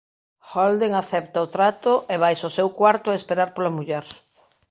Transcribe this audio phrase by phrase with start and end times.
[0.53, 4.05] Holden acepta o trato e vaise ao seu cuarto a esperar pola muller.